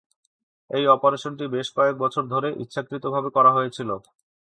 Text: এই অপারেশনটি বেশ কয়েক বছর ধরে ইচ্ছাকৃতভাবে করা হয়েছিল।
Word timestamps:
এই 0.69 0.85
অপারেশনটি 0.95 1.45
বেশ 1.55 1.67
কয়েক 1.77 1.95
বছর 2.03 2.23
ধরে 2.33 2.49
ইচ্ছাকৃতভাবে 2.63 3.29
করা 3.37 3.51
হয়েছিল। 3.53 3.89